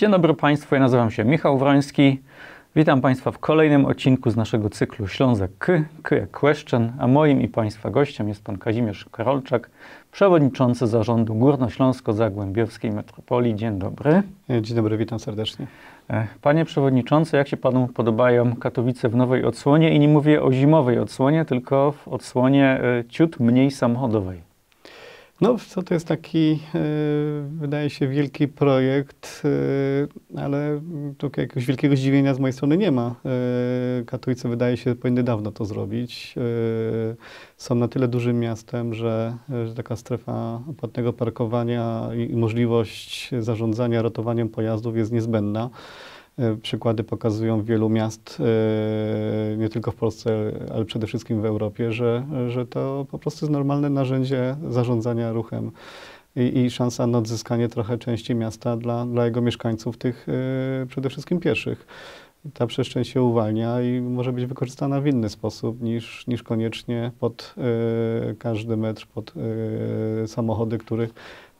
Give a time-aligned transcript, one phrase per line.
[0.00, 2.20] Dzień dobry Państwu, ja nazywam się Michał Wroński.
[2.76, 7.40] Witam Państwa w kolejnym odcinku z naszego cyklu Ślązak K, K jak Kłeszczyn, a moim
[7.42, 9.70] i Państwa gościem jest Pan Kazimierz Karolczak,
[10.12, 13.54] przewodniczący zarządu Górnośląsko-Zagłębiowskiej Metropolii.
[13.54, 14.22] Dzień dobry.
[14.60, 15.66] Dzień dobry, witam serdecznie.
[16.10, 19.94] E, Panie Przewodniczący, jak się Panu podobają Katowice w nowej odsłonie?
[19.94, 24.49] I nie mówię o zimowej odsłonie, tylko w odsłonie e, ciut mniej samochodowej.
[25.40, 26.78] No, to, to jest taki, e,
[27.50, 29.42] wydaje się, wielki projekt,
[30.34, 30.80] e, ale
[31.18, 33.14] tu jakiegoś wielkiego zdziwienia z mojej strony nie ma.
[33.24, 36.34] E, Katowice, wydaje się, powinny dawno to zrobić.
[37.56, 44.48] Są na tyle dużym miastem, że, że taka strefa płatnego parkowania i możliwość zarządzania ratowaniem
[44.48, 45.70] pojazdów jest niezbędna.
[46.40, 48.38] E, Przykłady pokazują wielu miast,
[49.52, 53.44] e, nie tylko w Polsce, ale przede wszystkim w Europie, że, że to po prostu
[53.44, 55.70] jest normalne narzędzie zarządzania ruchem
[56.36, 60.26] i, i szansa na odzyskanie trochę części miasta dla, dla jego mieszkańców, tych
[60.82, 61.86] e, przede wszystkim pieszych.
[62.54, 67.54] Ta przestrzeń się uwalnia i może być wykorzystana w inny sposób niż, niż koniecznie pod
[67.58, 69.34] e, każdy metr, pod
[70.22, 71.10] e, samochody, których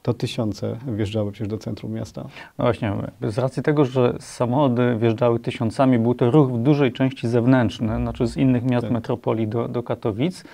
[0.02, 2.22] to tysiące wjeżdżały przecież do centrum miasta.
[2.58, 7.28] No właśnie, z racji tego, że samochody wjeżdżały tysiącami, był to ruch w dużej części
[7.28, 8.92] zewnętrzny, znaczy z innych miast Tak.
[8.92, 10.44] metropolii do, do Katowic.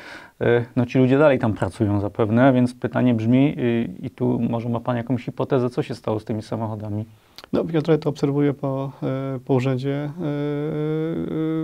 [0.41, 4.69] E, No ci ludzie dalej tam pracują zapewne, więc pytanie brzmi, y, i tu może
[4.69, 7.05] ma Pan jakąś hipotezę, co się stało z tymi samochodami?
[7.53, 10.09] No, ja trochę to obserwuję po, e, po urzędzie, e,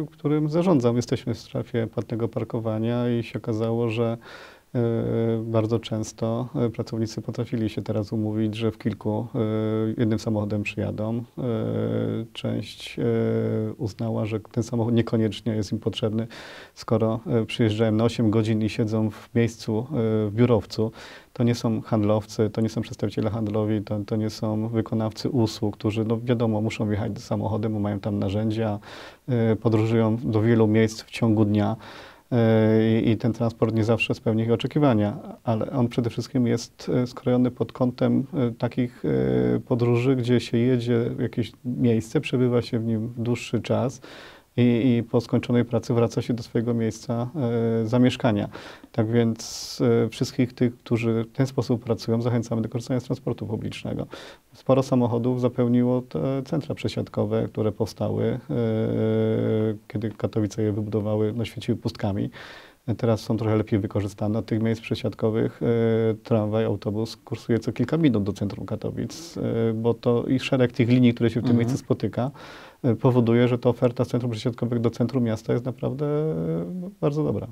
[0.02, 0.96] e, którym zarządzam.
[0.96, 4.16] Jesteśmy w strefie płatnego parkowania i się okazało, że e,
[5.44, 9.38] bardzo często e, pracownicy potrafili się teraz umówić, że w kilku e,
[9.98, 11.24] jednym samochodem przyjadą.
[11.38, 11.42] E,
[12.32, 13.02] Część e,
[13.72, 16.26] uznała, że ten samochód niekoniecznie jest im potrzebny,
[16.74, 19.94] skoro e, przyjeżdżają na 8 godzin i siedzą w miejscu, e,
[20.28, 20.92] w biurowcu,
[21.32, 25.76] to nie są handlowcy, to nie są przedstawiciele handlowi, to, to nie są wykonawcy usług,
[25.76, 28.78] którzy, no wiadomo, muszą jechać samochodem, bo mają tam narzędzia,
[29.60, 31.76] podróżują do wielu miejsc w ciągu dnia
[33.02, 37.06] i- i ten transport nie zawsze spełni ich oczekiwania, ale on przede wszystkim jest y,
[37.06, 39.02] skrojony pod kątem y, takich
[39.68, 44.00] podróży, gdzie się jedzie w jakieś miejsce, przebywa się w nim dłuższy czas
[44.56, 47.30] i, i po skończonej pracy wraca się do swojego miejsca
[47.82, 48.48] e, zamieszkania.
[48.92, 53.46] Tak więc e, wszystkich tych, którzy w ten sposób pracują, zachęcamy do korzystania z transportu
[53.46, 54.06] publicznego.
[54.52, 58.38] Sporo samochodów zapełniło te centra przesiadkowe, które powstały, e,
[59.88, 62.30] kiedy Katowice je wybudowały, no świeciły pustkami.
[62.96, 64.38] Teraz są trochę lepiej wykorzystane.
[64.38, 69.72] Od tych miejsc przesiadkowych e, tramwaj, autobus kursuje co kilka minut do centrum Katowic, e,
[69.74, 71.58] bo to i szereg tych linii, które się w tym Mhm.
[71.58, 72.30] miejscu spotyka,
[72.84, 76.06] e, powoduje, że ta oferta z centrum przesiadkowych do centrum miasta jest naprawdę
[76.74, 77.46] no, bardzo dobra.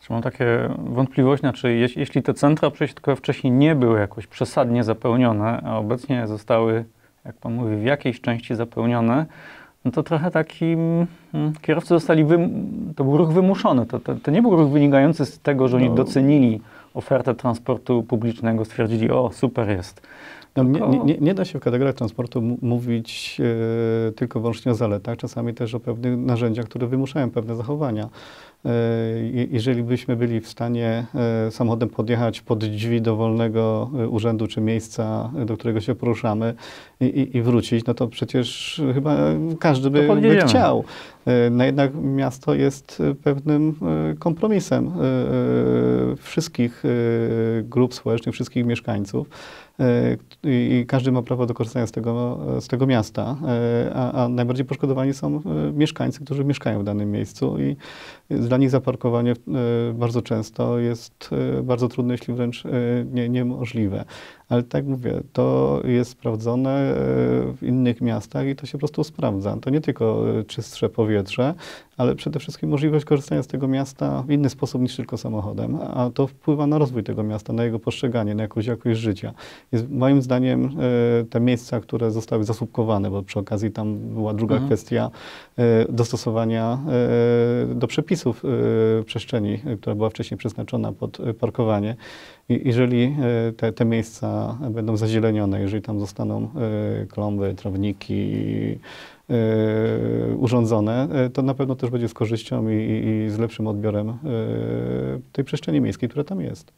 [0.00, 0.46] Czy mam takie
[0.78, 6.26] wątpliwości, znaczy jeś- jeśli te centra przesiadkowe wcześniej nie były jakoś przesadnie zapełnione, a obecnie
[6.26, 6.84] zostały,
[7.24, 9.26] jak Pan mówi, w jakiejś części zapełnione,
[9.84, 12.50] no to trochę takim mm, kierowcy zostali, wym,
[12.96, 15.88] to był ruch wymuszony, to, to, to nie był ruch wynikający z tego, że oni
[15.88, 15.94] No.
[15.94, 16.60] docenili
[16.94, 20.02] ofertę transportu publicznego, stwierdzili, o super jest.
[20.56, 23.40] No, nie, Tylko- nie, nie, nie da się w kategoriach transportu mówić
[24.08, 28.08] e, tylko wyłącznie o zaletach, czasami też o pewnych narzędziach, które wymuszają pewne zachowania.
[28.64, 28.70] E,
[29.32, 31.06] je- jeżeli byśmy byli w stanie
[31.46, 36.54] e, samochodem podjechać pod drzwi dowolnego e, urzędu czy miejsca, do którego się poruszamy
[37.00, 39.16] i, i, wrócić, no to przecież chyba
[39.60, 40.84] każdy by, by chciał.
[41.50, 43.74] No jednak miasto jest pewnym
[44.18, 44.90] kompromisem
[46.18, 46.82] wszystkich
[47.62, 49.28] grup społecznych, wszystkich mieszkańców.
[50.44, 53.36] I każdy ma prawo do korzystania z tego, z tego miasta,
[53.94, 55.40] a, a najbardziej poszkodowani są
[55.74, 57.76] mieszkańcy, którzy mieszkają w danym miejscu i
[58.30, 59.34] dla nich zaparkowanie e,
[59.94, 62.70] bardzo często jest e, bardzo trudne, jeśli wręcz e,
[63.12, 64.04] nie, niemożliwe.
[64.48, 66.94] Ale tak mówię, to jest sprawdzone
[67.56, 69.56] w innych miastach i to się po prostu sprawdza.
[69.56, 71.54] To nie tylko czystsze powietrze,
[71.96, 76.10] ale przede wszystkim możliwość korzystania z tego miasta w inny sposób niż tylko samochodem, a
[76.14, 79.32] to wpływa na rozwój tego miasta, na jego postrzeganie, na jakąś jakość życia.
[79.72, 84.54] Jest, moim zdaniem e, te miejsca, które zostały zasłupkowane, bo przy okazji tam była druga
[84.54, 84.68] Mhm.
[84.68, 85.10] kwestia
[85.58, 86.78] e, dostosowania
[87.70, 88.42] e, do przepisów
[89.06, 91.96] przestrzeni, która była wcześniej przeznaczona pod parkowanie.
[92.48, 93.16] I jeżeli
[93.56, 96.48] te, te miejsca będą zazielenione, jeżeli tam zostaną
[97.08, 98.34] klomby, trawniki,
[100.38, 104.18] urządzone, to na pewno też będzie z korzyścią i, i, z lepszym odbiorem
[105.32, 106.72] tej przestrzeni miejskiej, która tam jest.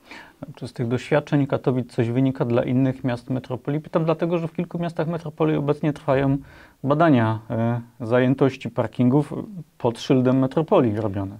[0.54, 3.80] Czy z tych doświadczeń Katowic coś wynika dla innych miast metropolii?
[3.80, 6.38] Pytam dlatego, że w kilku miastach metropolii obecnie trwają
[6.84, 9.34] badania e, zajętości parkingów
[9.78, 11.38] pod szyldem metropolii robione.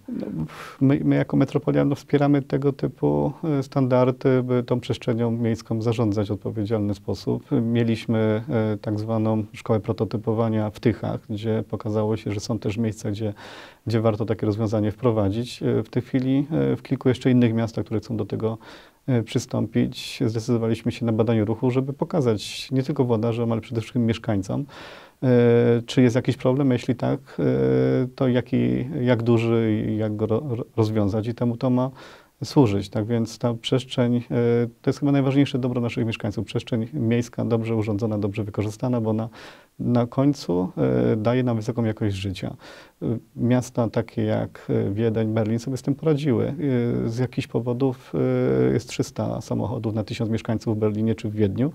[0.80, 6.28] My, my, jako metropolia no, wspieramy tego typu e, standardy, by tą przestrzenią miejską zarządzać
[6.28, 7.44] w odpowiedzialny sposób.
[7.62, 13.10] Mieliśmy e, tak zwaną szkołę prototypowania w Tychach, gdzie pokazało się, że są też miejsca,
[13.10, 13.34] gdzie,
[13.86, 15.60] gdzie warto takie rozwiązanie wprowadzić.
[15.84, 18.58] W tej chwili w kilku jeszcze innych miastach, które chcą do tego
[19.24, 24.66] przystąpić, zdecydowaliśmy się na badanie ruchu, żeby pokazać nie tylko włodarzom, ale przede wszystkim mieszkańcom,
[25.22, 26.70] E, czy jest jakiś problem?
[26.70, 27.44] Jeśli tak, e,
[28.14, 30.26] to jaki, jak duży i jak go
[30.76, 31.26] rozwiązać?
[31.26, 31.90] I temu to ma
[32.44, 32.88] służyć.
[32.88, 34.20] Tak więc ta przestrzeń e,
[34.82, 36.46] to jest chyba najważniejsze dobro naszych mieszkańców.
[36.46, 39.28] Przestrzeń miejska dobrze urządzona, dobrze wykorzystana, bo ona
[39.78, 40.68] na końcu
[41.16, 42.56] daje nam wysoką jakość życia.
[43.36, 46.54] Miasta takie jak Wiedeń, Berlin sobie z tym poradziły.
[47.06, 48.12] Z jakichś powodów
[48.72, 51.72] jest 300 samochodów na 1000 mieszkańców w Berlinie czy w Wiedniu.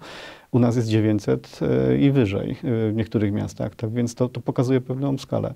[0.52, 4.42] U nas jest 900 e, i wyżej e, w niektórych miastach, tak więc to, to
[4.42, 5.54] pokazuje pewną skalę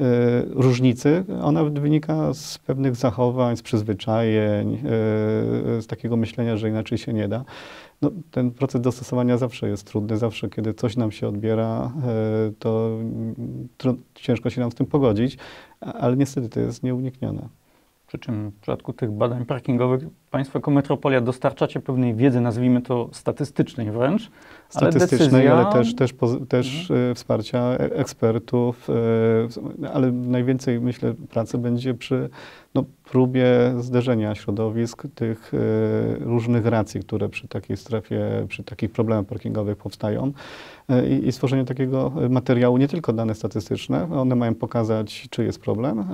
[0.00, 0.04] e,
[0.50, 1.24] różnicy.
[1.42, 4.78] Ona wynika z pewnych zachowań, z przyzwyczajeń,
[5.80, 7.44] z takiego myślenia, że inaczej się nie da.
[8.02, 11.77] No, ten proces dostosowania zawsze jest trudny, zawsze kiedy coś nam się odbiera,
[12.58, 12.98] to
[14.14, 15.38] ciężko się nam z tym pogodzić,
[15.80, 17.48] ale niestety to jest nieuniknione.
[18.06, 23.08] Przy czym w przypadku tych badań parkingowych Państwo jako metropolia dostarczacie pewnej wiedzy, nazwijmy to
[23.12, 24.30] statystycznej wręcz.
[24.68, 25.74] Statystycznej, ale, decyzja...
[25.74, 26.12] ale też, też,
[26.48, 27.10] też mhm.
[27.10, 32.30] E, wsparcia e, ekspertów, e, ale najwięcej myślę pracy będzie przy
[32.74, 33.46] no, próbie
[33.80, 35.52] zderzenia środowisk tych
[36.20, 40.32] różnych racji, które przy takiej strefie, przy takich problemach parkingowych powstają
[41.08, 46.04] i, i stworzenie takiego materiału, nie tylko dane statystyczne, one mają pokazać, czy jest problem,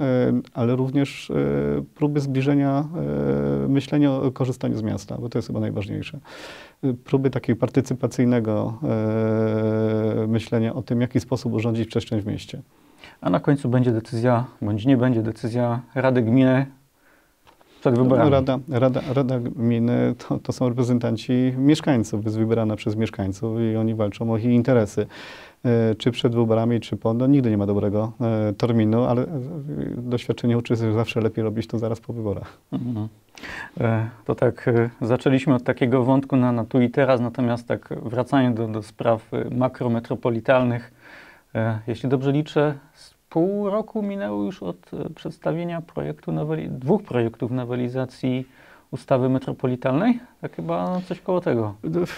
[0.54, 1.32] ale również
[1.94, 2.88] próby zbliżenia
[3.68, 6.18] myślenia o korzystaniu z miasta, bo to jest chyba najważniejsze.
[7.04, 12.62] Próby takiego partycypacyjnego e, myślenia o tym, w jaki sposób urządzić przestrzeń w mieście.
[13.20, 16.67] A na końcu będzie decyzja, bądź nie będzie decyzja Rady Gminy
[17.84, 18.31] przed wyborami.
[18.31, 23.94] Rada, Rada, Rada Gminy to, to są reprezentanci mieszkańców, jest wybierana przez mieszkańców i oni
[23.94, 25.06] walczą o ich interesy.
[25.64, 29.26] E, czy przed wyborami, czy po, no nigdy nie ma dobrego e, terminu, ale
[29.96, 32.58] doświadczenie uczy, że zawsze lepiej robić to zaraz po wyborach.
[32.72, 33.08] Mhm.
[33.81, 34.70] E, to tak,
[35.00, 39.30] zaczęliśmy od takiego wątku na, na tu i teraz, natomiast tak wracając do, do spraw
[39.50, 40.92] makrometropolitalnych,
[41.87, 42.75] jeśli dobrze liczę,
[43.34, 48.46] pół roku minęło już od przedstawienia projektu noweli, dwóch projektów nowelizacji
[48.90, 50.20] ustawy metropolitalnej?
[50.40, 51.75] Tak chyba coś koło tego.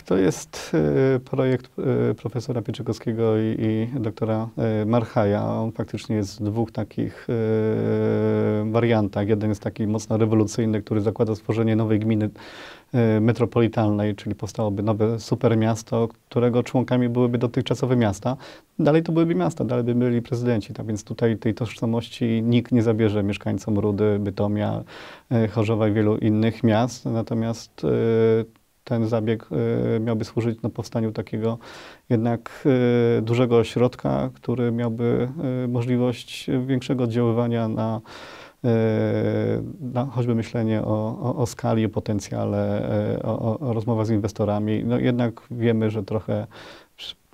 [0.06, 0.72] To jest
[1.16, 5.46] e, projekt e, profesora Pieczykowskiego i, i doktora e, Marchaja.
[5.46, 7.26] On faktycznie jest w dwóch takich
[8.70, 9.28] wariantach.
[9.28, 12.30] Jeden jest taki mocno rewolucyjny, który zakłada stworzenie nowej gminy
[13.20, 18.36] metropolitalnej, czyli powstałoby nowe supermiasto, którego członkami byłyby dotychczasowe miasta.
[18.78, 20.74] Dalej to byłyby miasta, dalej by byli prezydenci.
[20.74, 24.84] Tak więc tutaj tej tożsamości nikt nie zabierze mieszkańcom Rudy, Bytomia,
[25.52, 27.04] Chorzowa i wielu innych miast.
[27.04, 27.86] Natomiast
[28.84, 29.48] ten zabieg
[30.00, 31.58] miałby służyć no, powstaniu takiego
[32.10, 32.68] jednak
[33.22, 35.28] dużego ośrodka, który miałby
[35.68, 38.00] możliwość większego oddziaływania na,
[39.80, 42.88] na choćby myślenie o, o, o skali, o potencjale,
[43.24, 44.84] o, o rozmowach z inwestorami.
[44.84, 46.46] No, jednak wiemy, że trochę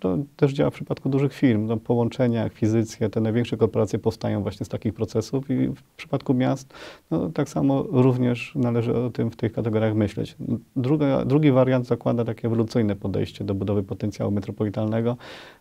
[0.03, 1.67] to też działa w przypadku dużych firm.
[1.67, 6.75] No, połączenia, akwizycje, te największe korporacje powstają właśnie z takich procesów i w przypadku miast
[7.11, 10.37] no, tak samo również należy o tym w tych kategoriach myśleć.
[10.77, 15.17] Druga, drugi wariant zakłada takie ewolucyjne podejście do budowy potencjału metropolitalnego,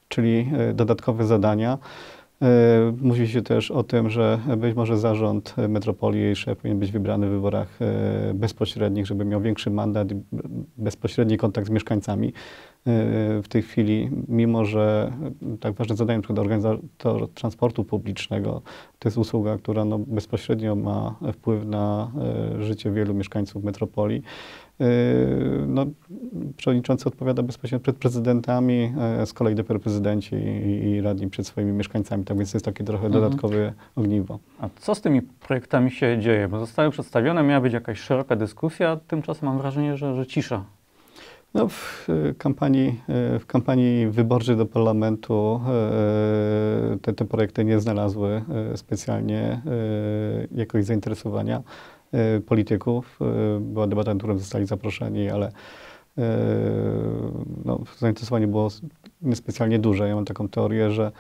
[0.08, 1.78] czyli e, dodatkowe zadania.
[2.42, 7.28] E, mówi się też o tym, że być może zarząd metropolii szef powinien być wybrany
[7.28, 10.16] w wyborach e, bezpośrednich, żeby miał większy mandat i
[10.78, 12.34] bezpośredni kontakt z mieszkańcami
[13.44, 15.12] w tej chwili, mimo że
[15.60, 16.42] tak ważne zadanie, np.
[16.42, 18.62] organizator transportu publicznego,
[19.00, 22.12] to jest usługa, która no, bezpośrednio ma wpływ na
[22.58, 24.24] e, życie wielu mieszkańców metropolii.
[24.80, 24.86] E,
[25.68, 25.86] no,
[26.58, 31.72] przewodniczący odpowiada bezpośrednio przed prezydentami, e, z kolei dopiero prezydenci i, i radni przed swoimi
[31.72, 33.24] mieszkańcami, tak więc jest takie trochę mhm.
[33.24, 34.40] dodatkowe ogniwo.
[34.60, 36.48] A co z tymi projektami się dzieje?
[36.48, 40.66] Bo zostały przedstawione, miała być jakaś szeroka dyskusja, tymczasem mam wrażenie, że, że cisza.
[41.54, 47.80] No, w, e, kampanii, e, w kampanii wyborczej do parlamentu e, te, te projekty nie
[47.80, 48.42] znalazły
[48.76, 49.62] specjalnie
[50.52, 51.62] jakiegoś zainteresowania
[52.46, 53.20] polityków.
[53.60, 55.52] Była debata, na którą zostali zaproszeni, ale
[57.66, 58.70] no, zainteresowanie było
[59.22, 60.08] niespecjalnie duże.
[60.08, 61.12] Ja mam taką teorię, że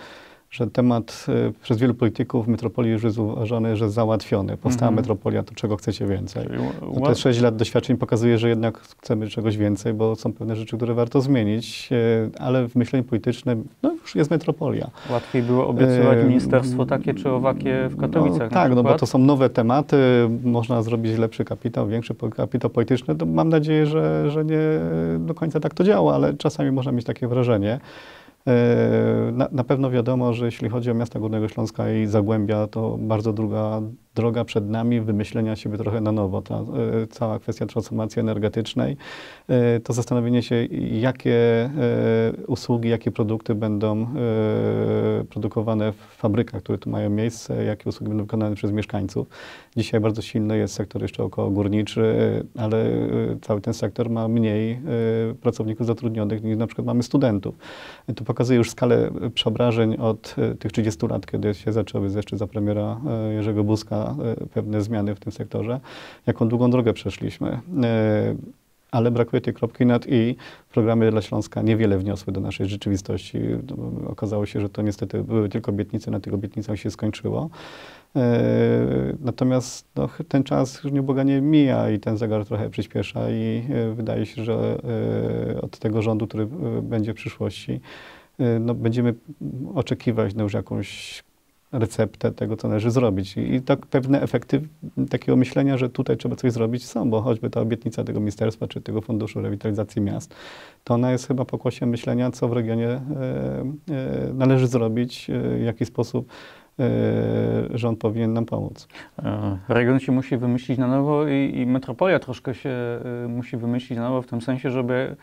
[0.51, 4.57] że temat y, przez wielu polityków metropolii już jest uważany, że załatwiony.
[4.57, 4.95] Powstała Mhm.
[4.95, 6.47] metropolia, to czego chcecie więcej?
[6.99, 10.77] No te 6 lat doświadczeń pokazuje, że jednak chcemy czegoś więcej, bo są pewne rzeczy,
[10.77, 14.89] które warto zmienić, y, ale w myśleniu politycznym no już jest metropolia.
[15.11, 19.05] łatwiej było obiecywać Em, ministerstwo takie czy owakie w Katowicach No, tak, no bo to
[19.05, 19.97] są nowe tematy,
[20.43, 23.15] można zrobić lepszy kapitał, większy kapitał polityczny.
[23.15, 24.59] To mam nadzieję, że, że nie
[25.19, 27.79] do końca tak to działa, ale czasami można mieć takie wrażenie.
[28.47, 32.97] E, Na, na pewno wiadomo, że jeśli chodzi o miasta Górnego Śląska i Zagłębia, to
[32.99, 33.81] bardzo długa
[34.15, 36.41] droga przed nami, wymyślenia siebie trochę na nowo.
[36.41, 36.63] Ta, e,
[37.09, 38.97] cała kwestia transformacji energetycznej,
[39.47, 41.71] e, to zastanowienie się, jakie e,
[42.47, 44.07] usługi, jakie produkty będą
[45.29, 49.27] produkowane w fabrykach, które tu mają miejsce, jakie usługi będą wykonane przez mieszkańców.
[49.77, 52.13] Dzisiaj bardzo silny jest sektor jeszcze około górniczy,
[52.57, 52.85] ale
[53.41, 54.81] cały ten sektor ma mniej
[55.41, 57.55] pracowników zatrudnionych niż na przykład mamy studentów.
[58.15, 63.01] To pokazuje już skalę przeobrażeń od tych 30 lat, kiedy się zaczęły jeszcze za premiera
[63.31, 65.79] Jerzego Buzka e, pewne zmiany w tym sektorze,
[66.27, 67.59] jaką długą drogę przeszliśmy.
[67.83, 68.35] E,
[68.91, 70.35] Ale brakuje tej kropki nad i.
[70.73, 73.39] Programy dla Śląska niewiele wniosły do naszej rzeczywistości.
[73.77, 77.49] No, Okazało się, że to niestety były tylko obietnice, na tych obietnicach się skończyło.
[78.15, 78.41] E,
[79.19, 83.63] Natomiast no, ten czas już nieubłaganie mija i ten zegar trochę przyspiesza i
[83.95, 84.77] wydaje się, że
[85.61, 86.47] od tego rządu, który
[86.81, 87.81] będzie w przyszłości,
[88.59, 89.13] no, będziemy
[89.75, 91.23] oczekiwać na już jakąś
[91.71, 93.37] receptę tego, co należy zrobić.
[93.37, 94.61] I, tak pewne efekty
[95.09, 98.81] takiego myślenia, że tutaj trzeba coś zrobić są, bo choćby ta obietnica tego ministerstwa czy
[98.81, 100.35] tego Funduszu Rewitalizacji Miast,
[100.83, 103.01] to ona jest chyba pokłosiem myślenia, co w regionie e,
[103.89, 106.29] e, należy zrobić, e, w jaki sposób
[106.79, 108.87] e, rząd powinien nam pomóc.
[109.23, 113.99] E, Region się musi wymyślić na nowo i, i metropolia troszkę się e, musi wymyślić
[113.99, 115.15] na nowo w tym sensie, żeby,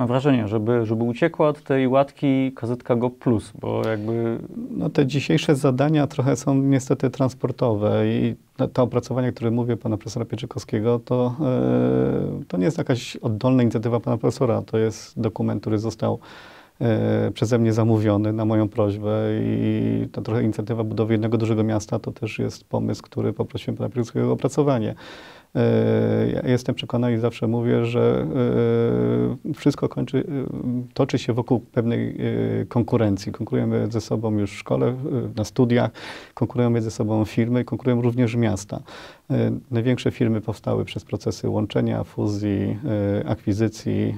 [0.00, 4.38] mam wrażenie, żeby, żeby uciekła od tej łatki kazetka Go Plus, bo jakby
[4.70, 8.34] No, te dzisiejsze zadania trochę są niestety transportowe i
[8.72, 14.00] te opracowania, które mówię pana profesora Pieczykowskiego, to, e, to nie jest jakaś oddolna inicjatywa
[14.00, 16.18] pana profesora, to jest dokument, który został
[16.80, 21.98] e, przeze mnie zamówiony na moją prośbę i to trochę inicjatywa budowy jednego dużego miasta,
[21.98, 24.94] to też jest pomysł, który poprosiłem pana Pieczykowskiego o opracowanie.
[25.54, 28.26] E, Ja jestem przekonany i zawsze mówię, że
[29.46, 30.22] e, wszystko kończy, e,
[30.94, 32.16] toczy się wokół pewnej
[32.68, 33.32] konkurencji.
[33.32, 34.94] Konkurujemy ze sobą już w szkole,
[35.36, 35.90] na studiach,
[36.34, 38.82] konkurują ze sobą firmy, konkurują również miasta.
[39.70, 42.78] Największe firmy powstały przez procesy łączenia, fuzji,
[43.26, 44.14] akwizycji.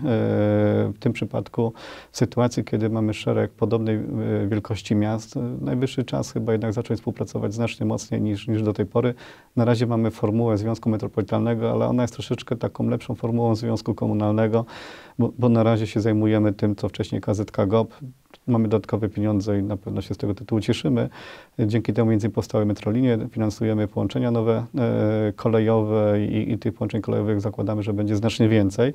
[0.95, 1.73] W tym przypadku
[2.13, 4.01] w sytuacji, kiedy mamy szereg podobnej
[4.49, 9.15] wielkości miast, najwyższy czas chyba jednak zacząć współpracować znacznie mocniej niż, niż do tej pory.
[9.57, 11.22] Na razie mamy formułę Związku Metropolitalnego,
[11.71, 14.65] ale ona jest troszeczkę taką lepszą formułą Związku Komunalnego,
[15.19, 17.95] bo, bo na razie się zajmujemy tym, co wcześniej KZK GOP.
[18.47, 21.09] Mamy dodatkowe pieniądze i na pewno się z tego tytułu cieszymy.
[21.59, 27.01] Dzięki temu między innymi powstały metrolinie, finansujemy połączenia nowe e, kolejowe i, i tych połączeń
[27.01, 28.93] kolejowych zakładamy, że będzie znacznie więcej.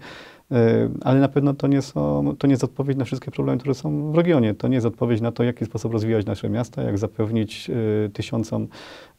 [0.52, 3.76] E, ale na pewno to nie, są, to nie jest odpowiedź na wszystkie problemy, które
[3.76, 4.54] są w regionie.
[4.54, 8.10] To nie jest odpowiedź na to, w jaki sposób rozwijać nasze miasta, jak zapewnić e,
[8.10, 8.68] tysiącom,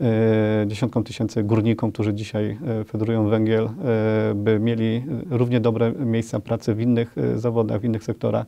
[0.00, 6.40] e, dziesiątkom tysięcy górnikom, którzy dzisiaj e, federują węgiel, e, by mieli równie dobre miejsca
[6.40, 8.46] pracy w innych zawodach, w innych sektorach.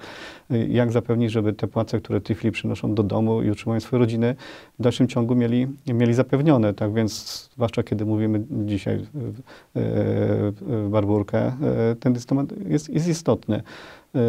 [0.68, 3.98] Jak zapewnić, żeby te płace, które w tej chwili przynoszą do domu i utrzymują swoje
[4.00, 4.34] rodziny,
[4.78, 6.74] w dalszym ciągu mieli, mieli zapewnione.
[6.74, 9.32] Tak więc, zwłaszcza kiedy mówimy dzisiaj w,
[9.74, 10.52] w,
[10.86, 11.52] w Barburkę, e,
[12.00, 13.62] ten temat jest, jest istotny.
[14.14, 14.20] E,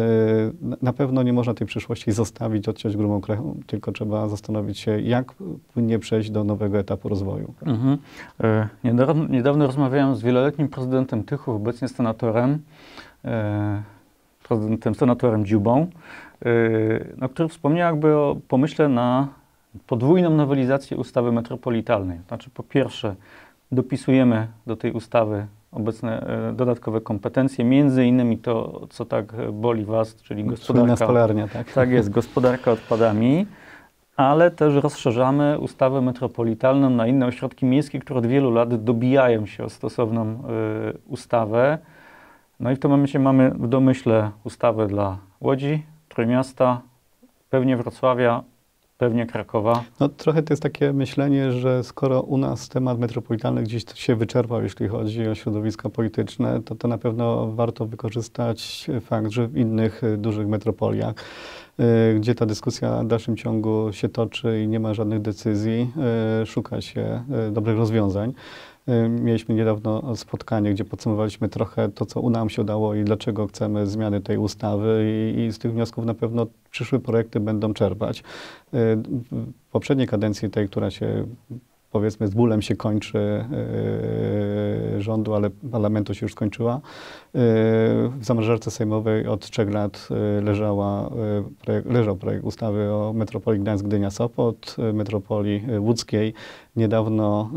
[0.82, 5.32] Na- pewno nie można tej przyszłości zostawić, odciąć grubą krechą, tylko trzeba zastanowić się, jak
[5.74, 7.54] płynnie przejść do nowego etapu rozwoju.
[7.66, 7.98] Mhm.
[8.40, 12.58] E, Niedawno, niedawno rozmawiałem z wieloletnim prezydentem Tychów, obecnie senatorem,
[13.24, 13.82] e,
[14.48, 15.86] prezydentem, senatorem Dziubą, e,
[17.16, 19.28] no, który wspomniał jakby o pomyśle na
[19.86, 22.18] podwójną nowelizację ustawy metropolitalnej.
[22.28, 23.14] Znaczy po pierwsze
[23.72, 30.16] dopisujemy do tej ustawy obecne e, dodatkowe kompetencje, między innymi to, co tak boli Was,
[30.16, 31.72] czyli gospodarka stolarnia, tak?
[31.72, 33.46] tak jest, gospodarka odpadami,
[34.16, 39.64] ale też rozszerzamy ustawę metropolitalną na inne ośrodki miejskie, które od wielu lat dobijają się
[39.64, 40.38] o stosowną y,
[41.08, 41.78] ustawę.
[42.60, 45.82] No i w tym momencie mamy w domyśle ustawę dla Łodzi,
[46.14, 46.80] Trójmiasta,
[47.50, 48.42] pewnie Wrocławia,
[48.98, 49.84] pewnie Krakowa.
[50.00, 54.62] No, trochę to jest takie myślenie, że skoro u nas temat metropolitalny gdzieś się wyczerpał,
[54.62, 60.04] jeśli chodzi o środowiska polityczne, to to na pewno warto wykorzystać fakt, że w innych
[60.04, 61.14] y, dużych metropoliach,
[61.80, 65.92] y, gdzie ta dyskusja w dalszym ciągu się toczy i nie ma żadnych decyzji,
[66.42, 68.34] y, szuka się dobrych rozwiązań.
[68.88, 73.86] Y, Mieliśmy niedawno spotkanie, gdzie podsumowaliśmy trochę to, co nam się udało i dlaczego chcemy
[73.86, 75.04] zmiany tej ustawy
[75.36, 78.18] i, i z tych wniosków na pewno przyszłe projekty będą czerpać.
[78.18, 78.22] Y,
[79.32, 81.26] W poprzedniej kadencji, tej, która się
[81.92, 83.44] powiedzmy z bólem się kończy
[84.92, 86.74] yy, rządu, ale parlamentu się już skończyła.
[86.74, 87.40] Yy,
[88.08, 91.10] w zamrażarce sejmowej od trzech lat yy, leżała,
[91.84, 96.34] leżał projekt ustawy o metropolii Gdańsk-Gdynia-Sopot, metropolii łódzkiej.
[96.76, 97.50] Niedawno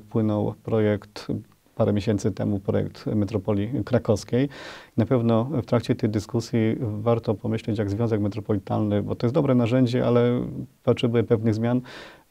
[0.00, 1.26] wpłynął projekt
[1.74, 4.48] parę miesięcy temu projekt metropolii krakowskiej.
[4.96, 9.54] Na pewno w trakcie tej dyskusji warto pomyśleć, jak Związek Metropolitalny, bo to jest dobre
[9.54, 10.40] narzędzie, ale
[10.82, 11.80] potrzebuje pewnych zmian,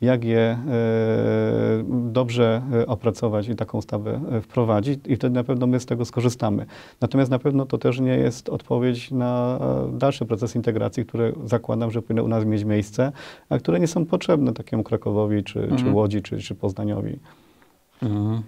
[0.01, 0.57] jak je e,
[1.89, 6.05] dobrze e, opracować i taką ustawę e, wprowadzić i wtedy na pewno my z tego
[6.05, 6.65] skorzystamy.
[7.01, 9.59] Natomiast na pewno to też nie jest odpowiedź na
[9.93, 13.11] dalszy proces integracji, które zakładam, że powinny u nas mieć miejsce,
[13.49, 15.95] a które nie są potrzebne takiemu Krakowowi, czy, czy Mhm.
[15.95, 17.19] Łodzi, czy, czy Poznaniowi.
[18.01, 18.41] Mhm.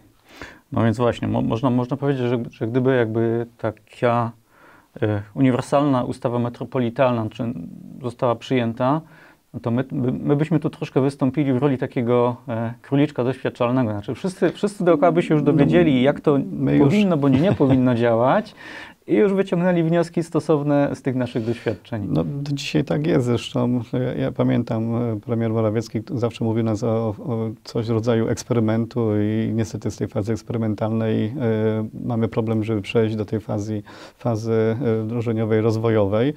[0.73, 4.31] No więc właśnie, mo, można, można powiedzieć, że, że gdyby jakby taka
[5.01, 7.53] e, uniwersalna ustawa metropolitalna czy
[8.01, 9.01] została przyjęta,
[9.53, 13.91] no to my, my, my byśmy tu troszkę wystąpili w roli takiego e, króliczka doświadczalnego.
[13.91, 16.39] Znaczy wszyscy, wszyscy dookoła by się już dowiedzieli, jak to
[16.79, 18.55] powinno bądź nie powinno działać
[19.07, 22.07] i już wyciągnęli wnioski stosowne z tych naszych doświadczeń.
[22.09, 23.81] No, dzisiaj tak jest zresztą.
[23.93, 29.09] Ja, ja pamiętam, e, premier Morawiecki zawsze mówił nas o, o coś w rodzaju eksperymentu
[29.21, 31.33] i niestety z tej fazy eksperymentalnej e,
[32.03, 33.83] mamy problem, żeby przejść do tej fazy,
[34.17, 36.33] fazy e, wdrożeniowej, rozwojowej.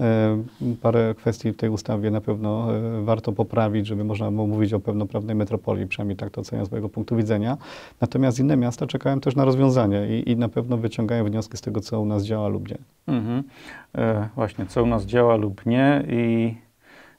[0.00, 0.42] E,
[0.82, 4.80] parę kwestii w tej ustawie na pewno e, warto poprawić, żeby można było mówić o
[4.80, 7.58] pełnoprawnej metropolii, przynajmniej tak to oceniam z mojego punktu widzenia.
[8.00, 11.80] Natomiast inne miasta czekają też na rozwiązanie i, i na pewno wyciągają wnioski z tego,
[11.80, 12.78] co u nas działa lub nie.
[13.06, 13.42] Mhm.
[13.94, 16.54] E, właśnie, co u nas działa lub nie i,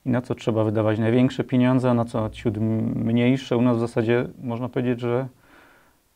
[0.05, 2.57] i na co trzeba wydawać największe pieniądze, a na co ciut
[2.95, 3.57] mniejsze.
[3.57, 5.27] U nas w zasadzie można powiedzieć, że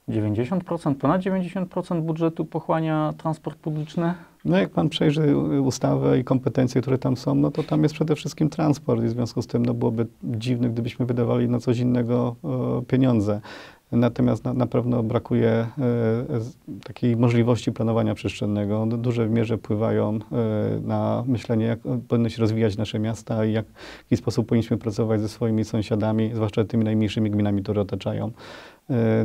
[0.09, 4.13] 90%, ponad 90% budżetu pochłania transport publiczny.
[4.45, 8.15] No jak pan przejrzy ustawę i kompetencje, które tam są, no to tam jest przede
[8.15, 12.35] wszystkim transport i w związku z tym no byłoby dziwne, gdybyśmy wydawali na coś innego
[12.43, 13.41] e, pieniądze.
[13.91, 15.67] Natomiast na, na pewno brakuje e,
[16.83, 18.81] takiej możliwości planowania przestrzennego.
[18.81, 23.65] One w mierze wpływają e, na myślenie, jak powinny się rozwijać nasze miasta i jak,
[23.65, 28.31] w jaki sposób powinniśmy pracować ze swoimi sąsiadami, zwłaszcza tymi najmniejszymi gminami, które otaczają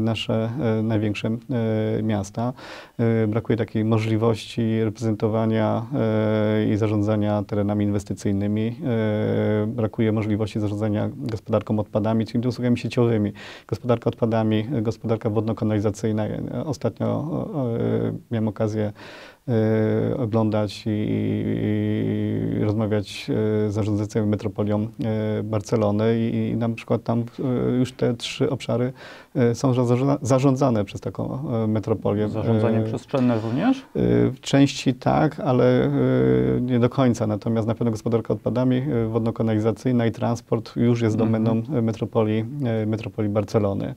[0.00, 2.52] nasze e, największe e, miasta.
[2.98, 8.76] E, Brakuje takiej możliwości reprezentowania e, i zarządzania terenami inwestycyjnymi.
[8.84, 13.32] E, Brakuje możliwości zarządzania gospodarką odpadami, czyli usługami sieciowymi.
[13.66, 16.26] Gospodarka odpadami, e, gospodarka wodno-kanalizacyjna.
[16.26, 17.28] E, Ostatnio
[17.78, 18.92] e, e, miałem okazję e,
[20.18, 20.90] oglądać i,
[22.60, 23.26] i rozmawiać
[23.68, 27.24] z zarządzającym metropolią e, Barcelony i, i na przykład tam
[27.78, 28.92] już te trzy obszary
[29.54, 32.28] są zarządza- zarządzane przez taką metropolię.
[32.28, 33.78] Zarządzanie przestrzenne również.
[33.78, 33.82] y,
[34.30, 37.26] W części tak, ale y, nie do końca.
[37.26, 41.32] Natomiast na pewno gospodarka odpadami y, wodno-kanalizacyjna i transport już jest Mhm.
[41.44, 42.44] domeną y, metropolii,
[42.82, 43.94] y, metropolii Barcelony.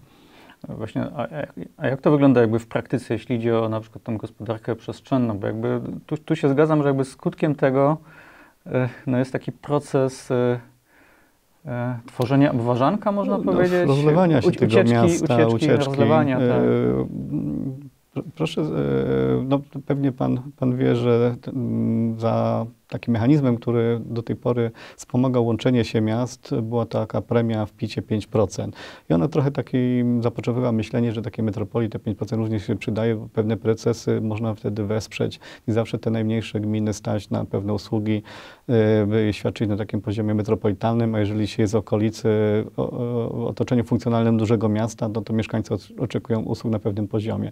[0.69, 1.27] Właśnie, a,
[1.77, 5.37] a- jak to wygląda jakby w praktyce, jeśli idzie o na przykład tą gospodarkę przestrzenną?
[5.39, 7.97] Bo jakby tu, tu się zgadzam, że jakby skutkiem tego
[8.65, 10.59] e, no jest taki proces e,
[11.65, 13.87] e, tworzenia obważanka, można No, powiedzieć.
[13.87, 15.85] Rozlewania się tego ucieczki, miasta, ucieczki, ucieczki.
[15.89, 16.61] rozlewania, tak.
[18.35, 18.61] Proszę,
[19.45, 21.35] no pewnie pan, pan wie, że
[22.17, 27.71] za takim mechanizmem, który do tej pory wspomagał łączenie się miast, była taka premia w
[27.71, 28.69] picie 5%.
[29.09, 29.77] I ona trochę taki
[30.19, 35.39] zapoczątkowa myślenie, że takie metropolii te 5% również się przydaje, pewne procesy można wtedy wesprzeć
[35.67, 38.23] i zawsze te najmniejsze gminy stać na pewne usługi,
[39.07, 42.29] by je świadczyć na takim poziomie metropolitalnym, a jeżeli się jest z okolicy,
[42.77, 47.51] w otoczeniu funkcjonalnym dużego miasta, no to mieszkańcy oczekują usług na pewnym poziomie.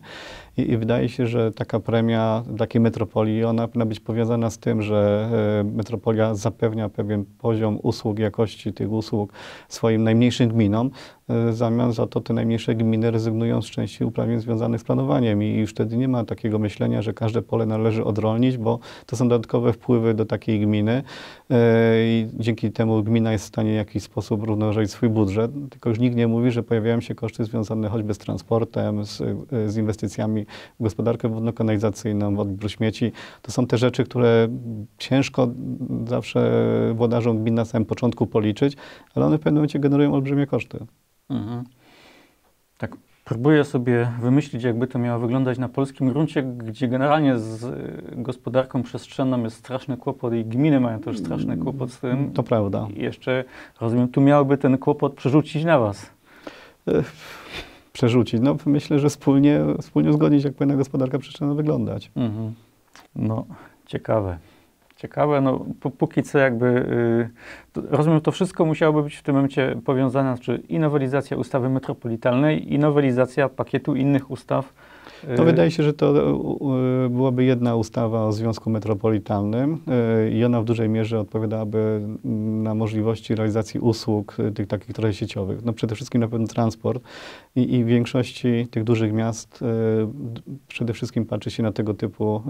[0.58, 4.82] I, I wydaje się, że taka premia takiej metropolii, ona powinna być powiązana z tym,
[4.82, 9.34] że e, metropolia zapewnia pewien poziom usług, jakości tych usług
[9.70, 10.90] swoim najmniejszym gminom.
[11.28, 15.44] E, W zamian za to te najmniejsze gminy rezygnują z części uprawnień związanych z planowaniem
[15.44, 19.28] i już wtedy nie ma takiego myślenia, że każde pole należy odrolnić, bo to są
[19.28, 21.04] dodatkowe wpływy do takiej gminy
[21.50, 21.56] e,
[22.04, 26.00] i dzięki temu gmina jest w stanie w jakiś sposób równoważyć swój budżet, tylko już
[26.00, 30.46] nikt nie mówi, że pojawiają się koszty związane choćby z transportem, z, e, z inwestycjami
[30.80, 33.12] w gospodarkę wodno-kanalizacyjną, w odbiór śmieci.
[33.42, 34.48] To są te rzeczy, które
[34.98, 35.48] ciężko
[36.08, 36.52] zawsze
[36.96, 38.78] włodarzom gmin na samym początku policzyć,
[39.16, 40.86] ale one w pewnym momencie generują olbrzymie koszty.
[41.32, 41.64] Mhm.
[42.78, 48.02] Tak, próbuję sobie wymyślić, jakby to miało wyglądać na polskim gruncie, gdzie generalnie z y,
[48.16, 52.34] gospodarką przestrzenną jest straszny kłopot i gminy mają też straszny kłopot z tym.
[52.34, 52.88] To prawda.
[52.96, 53.44] I jeszcze,
[53.82, 56.12] rozumiem, tu miałby ten kłopot przerzucić na was.
[57.94, 58.42] przerzucić?
[58.42, 62.12] No myślę, że wspólnie, wspólnie uzgodnić, jak powinna gospodarka przestrzenna wyglądać.
[62.16, 62.54] Mhm.
[63.16, 63.46] No,
[63.86, 64.38] ciekawe.
[65.02, 65.66] Ciekawe, no
[65.98, 66.66] póki co jakby,
[67.76, 72.74] yy, rozumiem, to wszystko musiałoby być w tym momencie powiązane, czy i nowelizacja ustawy metropolitalnej,
[72.74, 74.74] i nowelizacja pakietu innych ustaw,
[75.38, 76.32] to wydaje się, że to
[77.06, 79.80] e, byłaby jedna ustawa o Związku Metropolitalnym
[80.32, 82.02] i ona w dużej mierze odpowiadałaby
[82.64, 85.66] na możliwości realizacji usług tych takich trochę sieciowych.
[85.66, 87.04] No przede wszystkim na pewno transport
[87.56, 89.64] i, i w większości tych dużych miast
[90.68, 92.42] przede wszystkim patrzy się na tego typu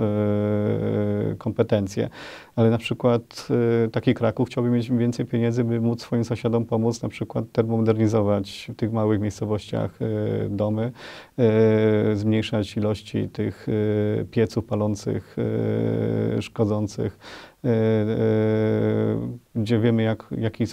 [1.38, 2.10] kompetencje.
[2.56, 3.48] Ale na przykład
[3.92, 8.76] taki Kraków chciałby mieć więcej pieniędzy, by móc swoim sąsiadom pomóc na przykład termomodernizować w
[8.76, 10.00] tych małych miejscowościach
[10.50, 10.92] domy,
[12.14, 15.36] zmniejszać zmniejszać ilości tych y, pieców palących,
[16.38, 17.20] y, szkodzących,
[17.66, 17.70] y,
[19.56, 20.64] gdzie wiemy, jak, jaki,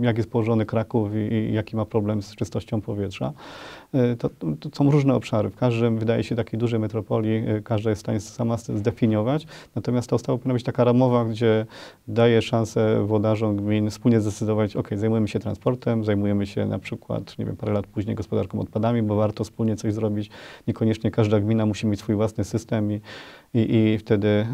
[0.00, 3.32] jak jest położony Kraków i jaki ma problem z czystością powietrza.
[4.18, 4.28] To,
[4.60, 5.50] to, są różne obszary.
[5.50, 9.46] W każdym, wydaje się, takiej dużej metropolii każda jest w stanie sama zdefiniować.
[9.74, 11.66] Natomiast ta ustawa powinna być taka ramowa, gdzie
[12.08, 17.44] daje szansę włodarzom gmin wspólnie zdecydować, ok, zajmujemy się transportem, zajmujemy się na przykład, nie
[17.44, 20.30] wiem, parę lat później gospodarką odpadami, bo warto wspólnie coś zrobić.
[20.66, 23.00] Niekoniecznie każda gmina musi mieć swój własny system i,
[23.54, 24.46] i, i wtedy y,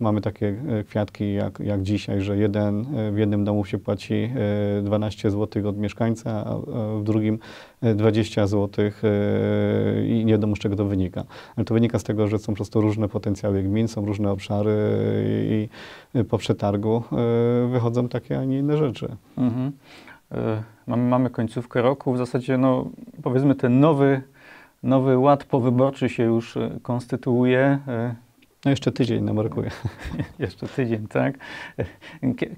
[0.00, 4.30] mamy takie e, kwiatki jak, jak dzisiaj, że jeden, w jednym domu się płaci
[4.82, 6.56] 12 zł od mieszkańca, a
[6.98, 7.38] w drugim
[7.94, 8.84] 20 zł
[10.06, 11.24] i nie wiadomo z czego to wynika.
[11.56, 14.72] Ale to wynika z tego, że są po prostu różne potencjały gmin, są różne obszary
[15.48, 15.68] i
[16.24, 17.02] po przetargu
[17.70, 19.16] wychodzą takie, a nie inne rzeczy.
[19.38, 19.72] Mhm.
[20.86, 22.90] Mamy, mamy końcówkę roku, w zasadzie no,
[23.22, 24.22] powiedzmy ten nowy
[24.82, 27.78] Nowy ład powyborczy się już e, konstytuuje.
[28.64, 29.70] No jeszcze tydzień nam brakuje.
[30.38, 31.38] jeszcze tydzień, tak.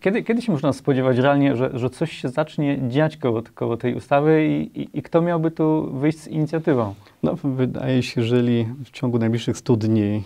[0.01, 3.95] Kiedy, kiedy się można spodziewać realnie, że, że coś się zacznie dziać koło, koło tej
[3.95, 6.95] ustawy i, i, i kto miałby tu wyjść z inicjatywą?
[7.23, 10.23] No, wydaje się, że jeżeli w ciągu najbliższych 100 dni,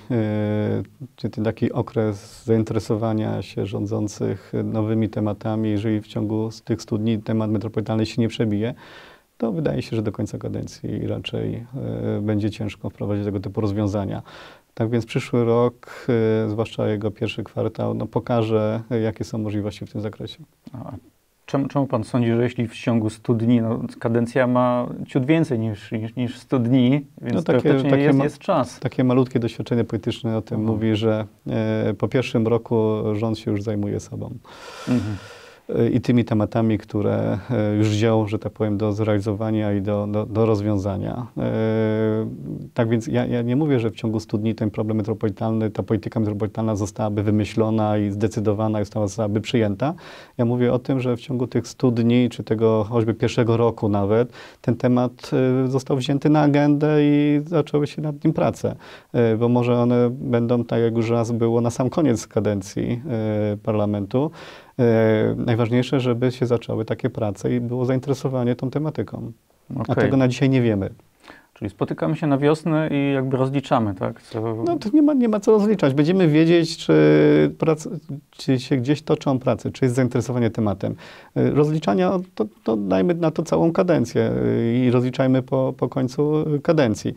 [1.32, 7.50] ten taki okres zainteresowania się rządzących nowymi tematami, jeżeli w ciągu tych 100 dni temat
[7.50, 8.74] metropolitalny się nie przebije,
[9.38, 14.22] to wydaje się, że do końca kadencji raczej e, będzie ciężko wprowadzić tego typu rozwiązania.
[14.78, 16.06] Tak więc przyszły rok,
[16.44, 20.38] e, zwłaszcza jego pierwszy kwartał, no, pokaże, jakie są możliwości w tym zakresie.
[20.72, 20.92] A
[21.46, 25.58] czemu, czemu pan sądzi, że jeśli w ciągu 100 dni, no, kadencja ma ciut więcej
[25.58, 28.80] niż, niż, niż 100 dni, więc no, takie, takie jest, jest, czas.
[28.80, 30.76] Takie malutkie doświadczenie polityczne o tym mhm.
[30.76, 34.34] mówi, że e, po pierwszym roku rząd się już zajmuje sobą.
[34.88, 35.16] Mhm
[35.92, 40.26] i tymi tematami, które e, już wziął, że tak powiem, do zrealizowania i do, do,
[40.26, 41.26] do rozwiązania.
[41.36, 41.42] E,
[42.74, 45.82] tak więc ja, ja, nie mówię, że w ciągu 100 dni ten problem metropolitalny, ta
[45.82, 49.94] polityka metropolitalna zostałaby wymyślona i zdecydowana i zostałaby przyjęta.
[50.38, 53.88] Ja mówię o tym, że w ciągu tych 100 dni, czy tego choćby pierwszego roku
[53.88, 55.30] nawet, ten temat
[55.64, 58.76] e, został wzięty na agendę i zaczęły się nad nim prace.
[59.38, 63.02] Bo może one będą, tak jak już raz było na sam koniec kadencji
[63.62, 64.30] parlamentu,
[65.36, 69.32] najważniejsze, żeby się zaczęły takie prace i było zainteresowanie tą tematyką.
[69.70, 69.84] Okay.
[69.88, 70.90] A tego na dzisiaj nie wiemy.
[71.58, 74.22] Czyli spotykamy się na wiosnę i jakby rozliczamy, tak?
[74.22, 74.62] Co...
[74.66, 75.94] No to nie ma, nie ma co rozliczać.
[75.94, 76.94] Będziemy wiedzieć, czy,
[77.58, 77.88] prac,
[78.30, 80.94] czy się gdzieś toczą prace, czy jest zainteresowanie tematem.
[81.36, 86.44] E, rozliczania, to, to dajmy na to całą kadencję e, i rozliczajmy po, po końcu
[86.62, 87.14] kadencji.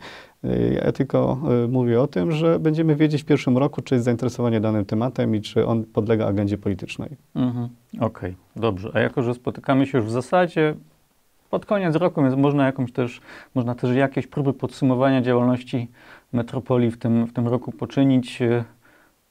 [0.84, 4.84] Ja tylko mówię o tym, że będziemy wiedzieć w pierwszym roku, czy jest zainteresowanie danym
[4.84, 7.16] tematem i czy on podlega agendzie politycznej.
[7.34, 7.68] Mhm.
[7.94, 8.90] Okej, okay, dobrze.
[8.94, 10.74] A jako, że spotykamy się już w zasadzie
[11.50, 13.20] pod koniec roku, więc można jakąś też,
[13.54, 15.88] można też jakieś próby podsumowania działalności
[16.32, 18.38] metropolii w tym, w tym roku poczynić.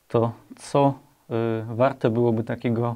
[0.08, 0.94] To co
[1.30, 2.96] y, warte byłoby takiego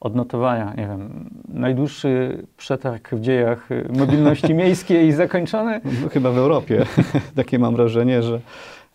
[0.00, 5.80] odnotowania, nie wiem, najdłuższy przetarg w dziejach mobilności miejskiej zakończony?
[6.02, 6.86] No, chyba w Europie.
[7.36, 8.40] Takie mam wrażenie, że,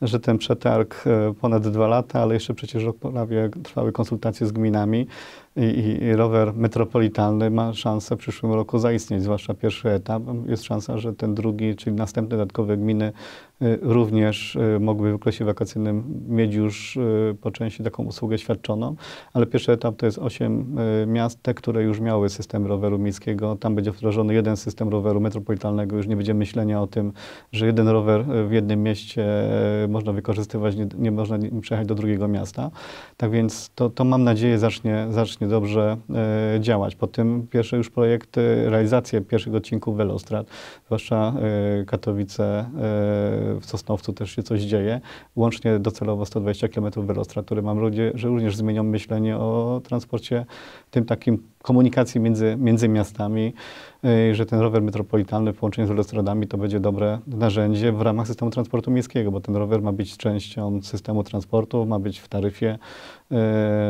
[0.01, 4.51] że ten przetarg e, ponad dwa lata, ale jeszcze przecież rok prawie trwały konsultacje z
[4.51, 5.07] gminami
[5.55, 10.23] i, i, rower metropolitalny ma szansę w przyszłym roku zaistnieć, zwłaszcza pierwszy etap.
[10.47, 13.11] Jest szansa, że ten drugi, czyli następne dodatkowe gminy
[13.61, 18.95] y, również y, mogłyby w okresie wakacyjnym mieć już y, po części taką usługę świadczoną,
[19.33, 20.75] ale pierwszy etap to jest osiem
[21.07, 23.55] miast, te, które już miały system roweru miejskiego.
[23.55, 25.97] Tam będzie wdrożony jeden system roweru metropolitalnego.
[25.97, 27.13] Już nie będzie myślenia o tym,
[27.51, 29.25] że jeden rower w jednym mieście
[29.89, 32.71] można wykorzystywać, nie, nie można przejechać do drugiego miasta.
[33.17, 35.97] Tak więc to, to mam nadzieję zacznie, zacznie dobrze
[36.56, 36.95] e, działać.
[36.95, 40.47] Po tym pierwsze już projekty, realizację pierwszych odcinków Velostrad,
[40.86, 41.34] zwłaszcza
[41.82, 42.67] e, Katowice, e,
[43.60, 45.01] w Sosnowcu też się coś dzieje.
[45.36, 50.45] Łącznie docelowo 120 km Velostrad, które mam nadzieję, że również zmienią myślenie o transporcie
[50.91, 53.53] tym takim komunikacji między, między miastami,
[54.32, 58.51] że ten rower metropolitalny w połączeniu z velostradami to będzie dobre narzędzie w ramach systemu
[58.51, 62.77] transportu miejskiego, bo ten rower ma być częścią systemu transportu, ma być w taryfie,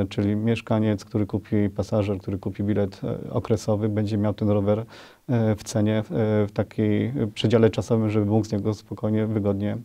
[0.09, 4.85] czyli mieszkaniec, który kupi, pasażer, który kupi bilet y, okresowy, będzie miał ten rower
[5.29, 9.77] w cenie w takiej przedziale czasowym, żeby mógł z niego spokojnie, wygodnie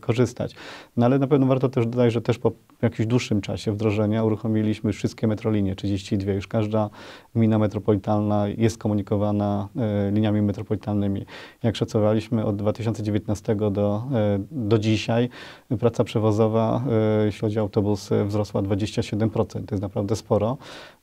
[0.00, 0.54] korzystać.
[0.96, 4.92] No ale na pewno warto też dodać, że też po jakimś dłuższym czasie wdrożenia uruchomiliśmy
[4.92, 6.90] wszystkie metrolinie, 32, już każda
[7.34, 11.26] gmina metropolitalna jest komunikowana e, liniami metropolitalnymi.
[11.62, 15.28] Jak szacowaliśmy od 2019 do, e, do dzisiaj,
[15.80, 16.82] praca przewozowa,
[17.22, 19.66] e, jeśli chodzi o autobusy, wzrosła 27%.
[19.66, 20.56] To jest naprawdę sporo.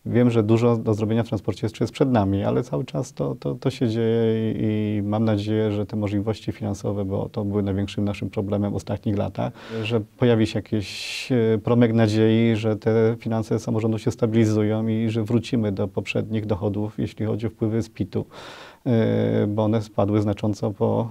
[0.06, 3.36] Wiem, że dużo do zrobienia w transporcie jeszcze jest przed nami, ale cały czas to,
[3.36, 7.64] to, to się dzieje i, i mam nadzieję, że te możliwości finansowe, bo to były
[7.64, 11.30] największym naszym problemem w ostatnich latach, że pojawi się jakiś
[11.64, 17.26] promyk nadziei, że te finanse samorządu się stabilizują i że wrócimy do poprzednich dochodów, jeśli
[17.26, 18.26] chodzi o wpływy z PIT-u, e,
[19.48, 21.10] bo one spadły znacząco po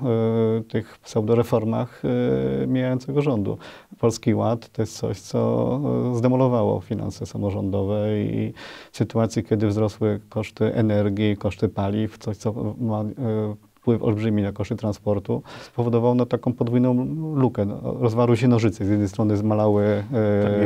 [0.58, 3.58] e, tych pseudoreformach e, mijającego rządu.
[3.98, 5.80] Polski Ład to jest coś, co
[6.14, 8.52] zdemolowało finanse samorządowe i
[8.92, 13.04] w sytuacji, kiedy wzrosły koszty energii, koszty paliw, coś, co ma
[13.88, 16.94] wpływ olbrzymi na koszty transportu, spowodował no, taką podwójną
[17.34, 17.64] lukę.
[17.64, 18.84] No, rozwarły się nożyce.
[18.84, 20.02] Z jednej strony zmalały e,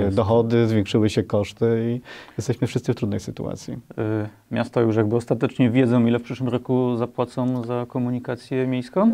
[0.05, 2.01] tak dochody, zwiększyły się koszty i
[2.39, 3.79] jesteśmy wszyscy w trudnej sytuacji.
[3.99, 9.13] E, miasta już jakby ostatecznie wiedzą, ile w przyszłym roku zapłacą za komunikację miejską?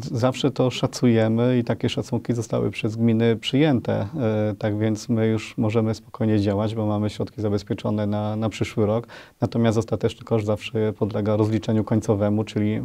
[0.00, 4.06] Zawsze to szacujemy i takie szacunki zostały przez gminy przyjęte.
[4.20, 8.86] E, tak więc my już możemy spokojnie działać, bo mamy środki zabezpieczone na, na przyszły
[8.86, 9.06] rok.
[9.40, 12.82] Natomiast ostateczny koszt zawsze podlega rozliczeniu końcowemu, czyli e,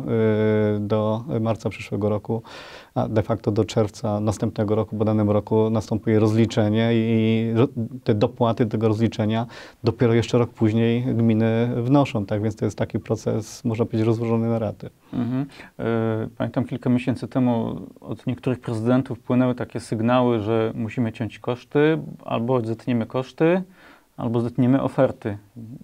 [0.80, 2.42] do marca przyszłego roku,
[2.96, 7.54] a de facto do czerwca następnego roku, bo danym roku następuje rozliczenie i
[8.04, 9.46] te dopłaty tego rozliczenia
[9.84, 12.26] dopiero jeszcze rok później gminy wnoszą.
[12.26, 14.90] Tak więc to jest taki proces, można powiedzieć, rozłożony na raty.
[15.14, 15.46] Mhm.
[15.80, 22.00] E, pamiętam kilka miesięcy temu od niektórych prezydentów płynęły takie sygnały, że musimy ciąć koszty
[22.26, 23.64] albo odzetniemy koszty,
[24.20, 25.38] albo zetniemy oferty.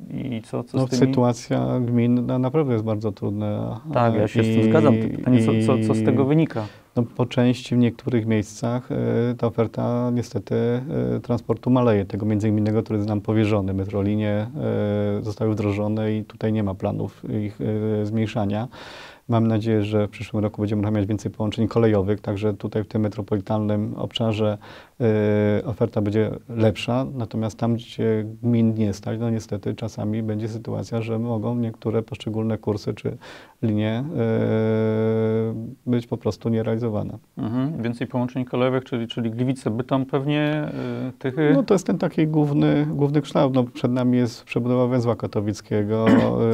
[0.09, 0.99] I co, co no, z tymi...
[0.99, 3.81] Sytuacja gmin naprawdę jest bardzo trudna.
[3.93, 4.95] Tak, ja się I, z tym zgadzam.
[5.15, 6.65] Pytanie, co, co, co z tego wynika?
[6.95, 8.95] No, po części w niektórych miejscach y,
[9.37, 10.55] ta oferta niestety
[11.17, 13.73] y, transportu maleje, tego międzyinnego, który jest nam powierzony.
[13.73, 14.47] Metrolinie
[15.19, 17.59] y, zostały wdrożone i tutaj nie ma planów ich
[18.03, 18.67] zmniejszania.
[19.27, 23.01] Mam nadzieję, że w przyszłym roku będziemy mieć więcej połączeń kolejowych, także tutaj w tym
[23.01, 24.57] metropolitalnym obszarze
[24.94, 24.94] y,
[25.65, 27.05] oferta będzie lepsza.
[27.13, 32.57] Natomiast tam, gdzie gmin nie stać, no niestety czasami będzie sytuacja, że mogą niektóre poszczególne
[32.57, 33.17] kursy czy
[33.61, 34.03] linie
[35.85, 37.17] y, być po prostu nierealizowane.
[37.37, 37.81] Mhm.
[37.81, 40.71] Więcej połączeń kolejowych, czyli, czyli Gliwice, Bytom pewnie
[41.09, 41.35] y, tych...
[41.53, 43.53] No to jest ten taki główny, główny kształt.
[43.53, 46.05] No, przed nami jest przebudowa węzła katowickiego.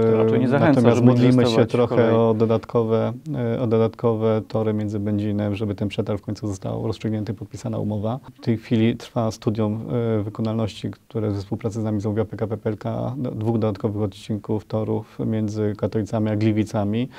[0.02, 3.14] to raczej nie zachęca, Natomiast modlimy się trochę o dodatkowe
[3.62, 8.20] o dodatkowe tory między Będzinem, żeby ten przetarg w końcu został rozstrzygnięty, podpisana umowa.
[8.36, 9.88] W tej chwili trwa studium
[10.20, 12.84] e, wykonalności, które ze współpracy z nami zamówiła PKP PLK,
[13.18, 17.10] dwóch dodatkowych odcinków torów między Katowicami a Gliwicami.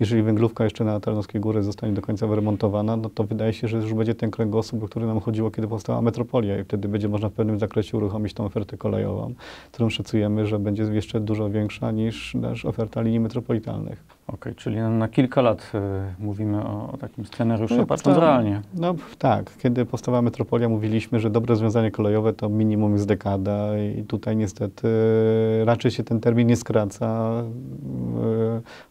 [0.00, 3.76] Jeżeli węglówka jeszcze na Tarnowskiej Góry zostanie do końca wyremontowana, no to wydaje się, że
[3.76, 7.28] już będzie ten kręgosłup, o który nam chodziło, kiedy powstała metropolia i wtedy będzie można
[7.28, 9.34] w pewnym zakresie uruchomić tą ofertę kolejową,
[9.72, 14.21] którą szacujemy, że będzie jeszcze dużo większa niż, niż oferta linii metropolitalnych.
[14.26, 18.62] Okej, czyli na kilka lat y, mówimy o, o, takim scenariuszu, no, patrząc to, realnie.
[18.74, 24.04] No tak, kiedy powstała metropolia, mówiliśmy, że dobre rozwiązanie kolejowe to minimum jest dekada i
[24.04, 27.32] tutaj niestety y, raczej się ten termin nie skraca,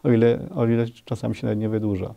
[0.04, 2.14] y, o, ile, o ile czasami się nawet nie wydłuża.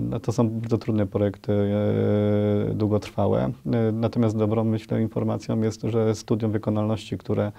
[0.00, 3.44] No to są bardzo trudne projekty, e, długotrwałe.
[3.72, 7.52] E, natomiast dobrą, myślę, informacją jest, że studium wykonalności, które,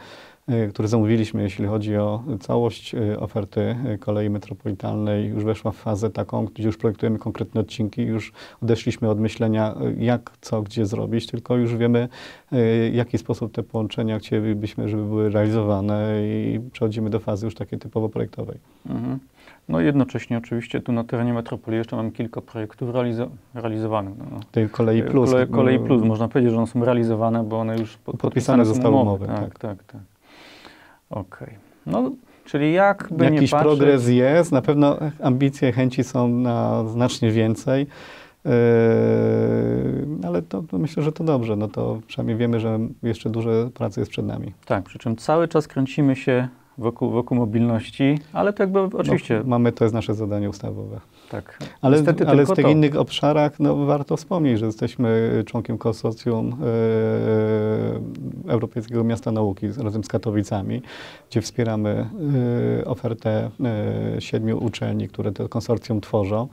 [0.48, 6.46] e, które zamówiliśmy, jeśli chodzi o całość oferty kolei metropolitalnej, już weszła w fazę taką,
[6.46, 11.76] gdzie już projektujemy konkretne odcinki, już odeszliśmy od myślenia, jak, co, gdzie zrobić, tylko już
[11.76, 12.10] wiemy,
[12.52, 17.80] w jaki sposób te połączenia chcielibyśmy, żeby były realizowane i przechodzimy do fazy już takiej
[17.80, 18.58] typowo projektowej.
[18.90, 19.20] Mhm.
[19.70, 24.14] No jednocześnie oczywiście tu na terenie metropolii jeszcze mamy kilka projektów realizo realizowanych.
[24.18, 24.40] No.
[24.52, 25.32] Tej kolei plus.
[25.32, 28.96] Kole, kolei plus, można powiedzieć, że one są realizowane, bo one już pod, podpisane, zostały
[28.96, 29.28] umowy.
[29.28, 29.84] Tak, tak, tak.
[29.84, 30.13] tak.
[31.14, 31.48] Okej.
[31.48, 31.58] Okay.
[31.86, 32.12] No,
[32.46, 37.88] czyli jakby Jakiś nie progres jest, na pewno ambicje, chęci są na znacznie więcej.
[38.46, 38.52] Yy,
[40.28, 41.56] ale to, to myślę, że to dobrze.
[41.56, 44.54] No to przynajmniej wiemy, że jeszcze dużo pracy jest przed nami.
[44.66, 46.48] Tak, przy czym cały czas kręcimy się
[46.78, 51.00] wokół, wokół mobilności, ale to jakby oczywiście, No, mamy, to jest nasze zadanie ustawowe.
[51.34, 51.60] Tak.
[51.82, 52.70] Ale, Niestety ale tych to.
[52.70, 56.58] innych obszarach no, warto wspomnieć, że jesteśmy członkiem konsorcjum
[58.48, 60.82] e, Europejskiego Miasta Nauki razem z Katowicami,
[61.30, 62.10] gdzie wspieramy
[62.82, 63.50] e, ofertę
[64.16, 66.48] e, siedmiu uczelni, które to konsorcjum tworzą.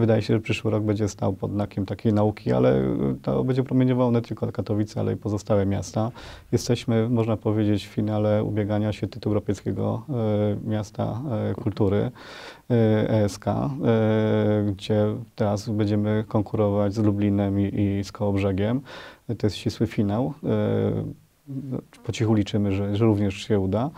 [0.00, 2.82] Wydaje się, że przyszły rok będzie stał pod znakiem takiej nauki, ale
[3.22, 6.10] to będzie promieniowało nie tylko Katowice, ale i pozostałe miasta.
[6.52, 12.10] Jesteśmy, można powiedzieć, w finale ubiegania się tytułu Europejskiego e, Miasta e, Kultury.
[13.08, 13.72] ESK, e,
[14.72, 18.80] gdzie teraz będziemy konkurować z Lublinem i, i z Kołobrzegiem.
[19.38, 20.34] To jest ścisły finał.
[22.04, 23.90] Po cichu liczymy, że, że również się uda.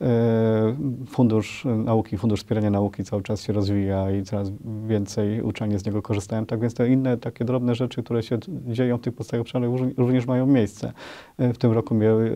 [0.00, 0.76] E,
[1.06, 4.52] Fundusz Nauki, Fundusz Wspierania Nauki cały czas się rozwija i coraz
[4.86, 6.46] więcej uczelni z niego korzystają.
[6.46, 10.26] Tak więc te inne takie drobne rzeczy, które się dzieją w tych podstawowych obszarach również
[10.26, 10.92] mają miejsce.
[11.38, 12.30] E, W tym roku miał e,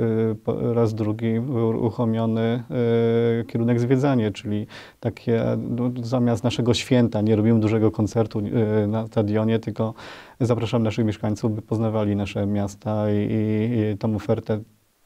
[0.45, 4.67] po raz drugi uruchomiony e, kierunek zwiedzanie, czyli
[5.01, 9.95] takie no, zamiast naszego święta nie robimy dużego koncertu e, na stadionie, tylko
[10.41, 14.61] zapraszamy naszych mieszkańców, by poznawali nasze miasta i, i, i tą ofertę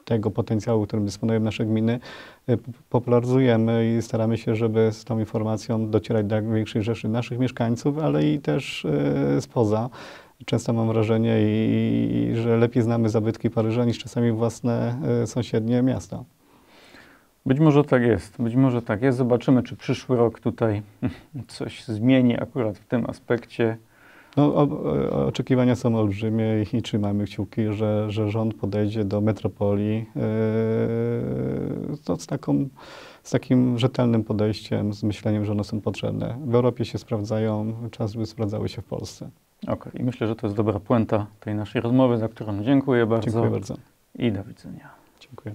[0.05, 2.01] tego potencjału, którym dysponują nasze gminy,
[2.47, 2.57] p-
[2.91, 8.25] popularyzujemy i staramy się, żeby z tą informacją docierać do większej rzeszy naszych mieszkańców, ale
[8.29, 9.91] i też e, spoza.
[10.45, 16.25] Często mam wrażenie, i, że lepiej znamy zabytki Paryża niż czasami własne e, sąsiednie miasta.
[17.47, 19.19] Być może tak jest, być może tak jest.
[19.19, 20.83] Zobaczymy, czy przyszły rok tutaj
[21.49, 23.77] coś zmieni akurat w tym aspekcie.
[24.37, 29.21] No, o, o, oczekiwania są olbrzymie i, i trzymamy kciuki, że, że rząd podejdzie do
[29.21, 30.07] metropolii yy,
[32.17, 32.69] z, taką,
[33.23, 36.39] z takim rzetelnym podejściem, z myśleniem, że one są potrzebne.
[36.45, 39.31] W Europie się sprawdzają, czas by sprawdzały się w Polsce.
[39.67, 43.31] Okej, i myślę, że to jest dobra puenta tej naszej rozmowy, za którą dziękuję bardzo
[43.31, 43.75] Dziękuję bardzo.
[44.15, 44.89] i do widzenia.
[45.21, 45.55] Dziękuję.